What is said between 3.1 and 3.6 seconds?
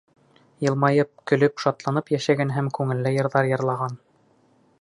йырҙар